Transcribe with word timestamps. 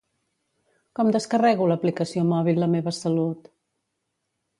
Com 0.99 1.09
descarrego 1.15 1.67
l'aplicació 1.71 2.23
mòbil 2.31 2.61
La 2.63 2.71
meva 2.77 2.95
salut? 3.01 3.47